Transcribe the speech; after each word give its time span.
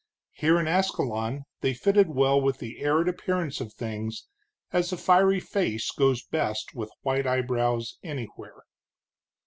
Here 0.31 0.59
in 0.59 0.67
Ascalon 0.67 1.43
they 1.59 1.75
fitted 1.75 2.09
well 2.09 2.41
with 2.41 2.57
the 2.57 2.79
arid 2.79 3.07
appearance 3.07 3.61
of 3.61 3.71
things, 3.71 4.25
as 4.73 4.91
a 4.91 4.97
fiery 4.97 5.39
face 5.39 5.91
goes 5.91 6.23
best 6.23 6.73
with 6.73 6.89
white 7.03 7.27
eyebrows, 7.27 7.99
anywhere. 8.01 8.63